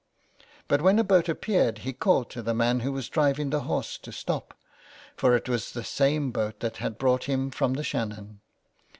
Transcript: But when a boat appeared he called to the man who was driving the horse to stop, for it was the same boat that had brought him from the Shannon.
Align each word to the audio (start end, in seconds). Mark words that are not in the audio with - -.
But 0.67 0.81
when 0.81 0.97
a 0.97 1.03
boat 1.03 1.29
appeared 1.29 1.77
he 1.85 1.93
called 1.93 2.31
to 2.31 2.41
the 2.41 2.55
man 2.55 2.79
who 2.79 2.91
was 2.91 3.07
driving 3.07 3.51
the 3.51 3.59
horse 3.59 3.99
to 3.99 4.11
stop, 4.11 4.55
for 5.15 5.35
it 5.35 5.47
was 5.47 5.73
the 5.73 5.83
same 5.83 6.31
boat 6.31 6.59
that 6.61 6.77
had 6.77 6.97
brought 6.97 7.25
him 7.25 7.51
from 7.51 7.75
the 7.75 7.83
Shannon. 7.83 8.39